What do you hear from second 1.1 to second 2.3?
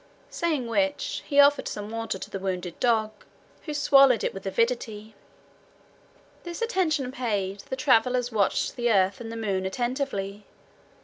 he offered some water to